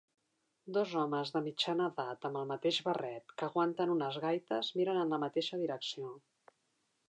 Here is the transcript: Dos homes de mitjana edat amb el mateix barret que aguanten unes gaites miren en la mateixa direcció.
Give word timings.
Dos 0.77 0.93
homes 1.01 1.31
de 1.35 1.41
mitjana 1.47 1.89
edat 1.93 2.25
amb 2.31 2.41
el 2.41 2.49
mateix 2.53 2.81
barret 2.89 3.35
que 3.41 3.47
aguanten 3.49 3.95
unes 3.99 4.19
gaites 4.27 4.75
miren 4.81 5.01
en 5.05 5.17
la 5.17 5.23
mateixa 5.29 5.65
direcció. 5.67 6.15